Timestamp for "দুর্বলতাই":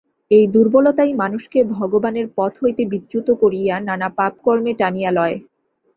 0.47-1.11